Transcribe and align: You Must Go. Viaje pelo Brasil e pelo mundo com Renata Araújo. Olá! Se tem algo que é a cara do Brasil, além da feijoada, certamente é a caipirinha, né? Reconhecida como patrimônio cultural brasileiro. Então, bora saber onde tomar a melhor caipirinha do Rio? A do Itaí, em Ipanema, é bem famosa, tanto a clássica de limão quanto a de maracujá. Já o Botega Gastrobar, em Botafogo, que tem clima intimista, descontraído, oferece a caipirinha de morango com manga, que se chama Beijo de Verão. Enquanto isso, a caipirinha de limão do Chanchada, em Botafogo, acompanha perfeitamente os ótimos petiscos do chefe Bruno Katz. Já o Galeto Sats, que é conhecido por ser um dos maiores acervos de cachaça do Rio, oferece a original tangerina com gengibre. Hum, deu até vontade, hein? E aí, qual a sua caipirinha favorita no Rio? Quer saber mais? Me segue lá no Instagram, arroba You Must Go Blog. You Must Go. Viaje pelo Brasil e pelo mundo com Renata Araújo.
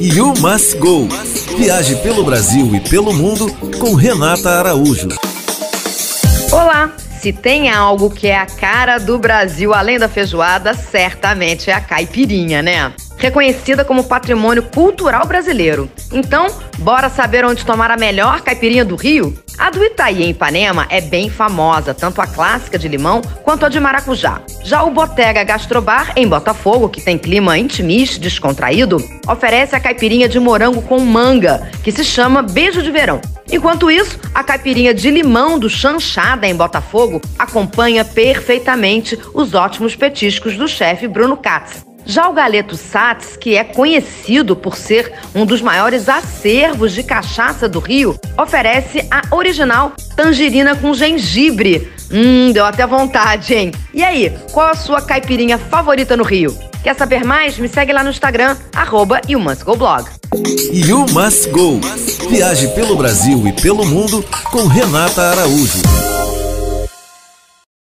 You 0.00 0.34
Must 0.38 0.78
Go. 0.78 1.08
Viaje 1.58 1.96
pelo 1.96 2.22
Brasil 2.22 2.72
e 2.76 2.78
pelo 2.78 3.12
mundo 3.12 3.52
com 3.80 3.92
Renata 3.94 4.50
Araújo. 4.50 5.08
Olá! 6.52 6.92
Se 7.20 7.32
tem 7.32 7.68
algo 7.68 8.08
que 8.08 8.28
é 8.28 8.38
a 8.38 8.46
cara 8.46 8.98
do 8.98 9.18
Brasil, 9.18 9.74
além 9.74 9.98
da 9.98 10.08
feijoada, 10.08 10.74
certamente 10.74 11.70
é 11.70 11.74
a 11.74 11.80
caipirinha, 11.80 12.62
né? 12.62 12.92
Reconhecida 13.18 13.84
como 13.84 14.04
patrimônio 14.04 14.62
cultural 14.62 15.26
brasileiro. 15.26 15.90
Então, 16.12 16.46
bora 16.78 17.08
saber 17.08 17.44
onde 17.44 17.66
tomar 17.66 17.90
a 17.90 17.96
melhor 17.96 18.40
caipirinha 18.40 18.84
do 18.84 18.94
Rio? 18.94 19.36
A 19.58 19.70
do 19.70 19.84
Itaí, 19.84 20.22
em 20.22 20.30
Ipanema, 20.30 20.86
é 20.88 21.00
bem 21.00 21.28
famosa, 21.28 21.92
tanto 21.92 22.20
a 22.20 22.26
clássica 22.28 22.78
de 22.78 22.86
limão 22.86 23.20
quanto 23.42 23.66
a 23.66 23.68
de 23.68 23.80
maracujá. 23.80 24.40
Já 24.62 24.84
o 24.84 24.90
Botega 24.92 25.42
Gastrobar, 25.42 26.12
em 26.14 26.28
Botafogo, 26.28 26.88
que 26.88 27.00
tem 27.00 27.18
clima 27.18 27.58
intimista, 27.58 28.20
descontraído, 28.20 29.04
oferece 29.26 29.74
a 29.74 29.80
caipirinha 29.80 30.28
de 30.28 30.38
morango 30.38 30.80
com 30.82 31.00
manga, 31.00 31.68
que 31.82 31.90
se 31.90 32.04
chama 32.04 32.40
Beijo 32.40 32.82
de 32.84 32.92
Verão. 32.92 33.20
Enquanto 33.50 33.90
isso, 33.90 34.20
a 34.32 34.44
caipirinha 34.44 34.94
de 34.94 35.10
limão 35.10 35.58
do 35.58 35.68
Chanchada, 35.68 36.46
em 36.46 36.54
Botafogo, 36.54 37.20
acompanha 37.36 38.04
perfeitamente 38.04 39.18
os 39.34 39.54
ótimos 39.54 39.96
petiscos 39.96 40.56
do 40.56 40.68
chefe 40.68 41.08
Bruno 41.08 41.36
Katz. 41.36 41.87
Já 42.10 42.26
o 42.26 42.32
Galeto 42.32 42.74
Sats, 42.74 43.36
que 43.36 43.54
é 43.54 43.62
conhecido 43.62 44.56
por 44.56 44.78
ser 44.78 45.12
um 45.34 45.44
dos 45.44 45.60
maiores 45.60 46.08
acervos 46.08 46.94
de 46.94 47.02
cachaça 47.02 47.68
do 47.68 47.80
Rio, 47.80 48.18
oferece 48.38 49.06
a 49.10 49.36
original 49.36 49.92
tangerina 50.16 50.74
com 50.74 50.94
gengibre. 50.94 51.92
Hum, 52.10 52.50
deu 52.50 52.64
até 52.64 52.86
vontade, 52.86 53.52
hein? 53.52 53.72
E 53.92 54.02
aí, 54.02 54.34
qual 54.52 54.70
a 54.70 54.74
sua 54.74 55.02
caipirinha 55.02 55.58
favorita 55.58 56.16
no 56.16 56.24
Rio? 56.24 56.56
Quer 56.82 56.96
saber 56.96 57.26
mais? 57.26 57.58
Me 57.58 57.68
segue 57.68 57.92
lá 57.92 58.02
no 58.02 58.08
Instagram, 58.08 58.56
arroba 58.74 59.20
You 59.28 59.38
Must 59.38 59.62
Go 59.62 59.76
Blog. 59.76 60.08
You 60.72 61.04
Must 61.12 61.50
Go. 61.50 61.78
Viaje 62.30 62.68
pelo 62.68 62.96
Brasil 62.96 63.46
e 63.46 63.52
pelo 63.52 63.84
mundo 63.84 64.24
com 64.50 64.66
Renata 64.66 65.20
Araújo. 65.20 66.17